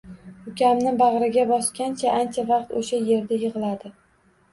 [0.51, 3.93] Ukamni bagʻriga bosgancha, ancha vaqt oʻsha yerda yigʻladi.